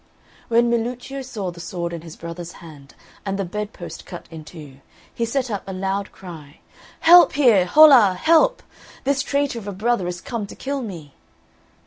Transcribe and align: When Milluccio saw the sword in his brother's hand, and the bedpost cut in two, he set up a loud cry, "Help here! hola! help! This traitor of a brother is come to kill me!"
When 0.47 0.67
Milluccio 0.71 1.21
saw 1.21 1.51
the 1.51 1.59
sword 1.59 1.93
in 1.93 2.01
his 2.01 2.15
brother's 2.15 2.53
hand, 2.53 2.95
and 3.23 3.37
the 3.37 3.45
bedpost 3.45 4.03
cut 4.03 4.25
in 4.31 4.43
two, 4.43 4.77
he 5.13 5.25
set 5.25 5.51
up 5.51 5.61
a 5.67 5.73
loud 5.73 6.11
cry, 6.11 6.59
"Help 7.01 7.33
here! 7.33 7.67
hola! 7.67 8.15
help! 8.19 8.63
This 9.03 9.21
traitor 9.21 9.59
of 9.59 9.67
a 9.67 9.71
brother 9.71 10.07
is 10.07 10.19
come 10.19 10.47
to 10.47 10.55
kill 10.55 10.81
me!" 10.81 11.13